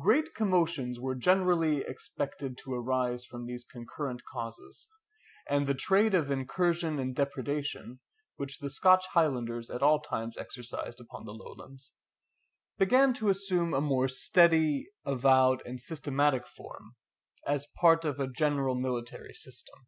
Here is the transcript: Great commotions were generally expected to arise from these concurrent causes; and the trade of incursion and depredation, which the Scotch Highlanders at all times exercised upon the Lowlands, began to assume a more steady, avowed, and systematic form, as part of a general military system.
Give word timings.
Great 0.00 0.34
commotions 0.34 0.98
were 0.98 1.14
generally 1.14 1.82
expected 1.82 2.58
to 2.58 2.74
arise 2.74 3.24
from 3.24 3.46
these 3.46 3.64
concurrent 3.64 4.24
causes; 4.24 4.88
and 5.48 5.68
the 5.68 5.72
trade 5.72 6.14
of 6.14 6.32
incursion 6.32 6.98
and 6.98 7.14
depredation, 7.14 8.00
which 8.34 8.58
the 8.58 8.68
Scotch 8.68 9.06
Highlanders 9.12 9.70
at 9.70 9.80
all 9.80 10.00
times 10.00 10.36
exercised 10.36 10.98
upon 10.98 11.26
the 11.26 11.32
Lowlands, 11.32 11.94
began 12.76 13.14
to 13.14 13.28
assume 13.28 13.72
a 13.72 13.80
more 13.80 14.08
steady, 14.08 14.88
avowed, 15.06 15.62
and 15.64 15.80
systematic 15.80 16.44
form, 16.44 16.96
as 17.46 17.68
part 17.76 18.04
of 18.04 18.18
a 18.18 18.26
general 18.26 18.74
military 18.74 19.32
system. 19.32 19.86